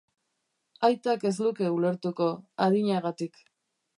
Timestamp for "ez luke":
1.29-1.69